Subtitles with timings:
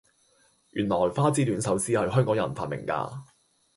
[0.71, 3.07] 原來花之戀壽司係香港人發明架